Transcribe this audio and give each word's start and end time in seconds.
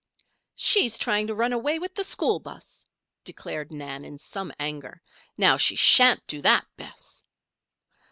"She's 0.55 0.97
trying 0.97 1.27
to 1.27 1.35
run 1.35 1.53
away 1.53 1.77
with 1.77 1.93
the 1.93 2.03
school 2.03 2.39
'bus," 2.39 2.87
declared 3.23 3.71
Nan, 3.71 4.03
in 4.03 4.17
some 4.17 4.51
anger. 4.59 4.99
"Now, 5.37 5.57
she 5.57 5.75
sha'n't 5.75 6.25
do 6.25 6.41
that, 6.41 6.65
Bess!" 6.75 7.23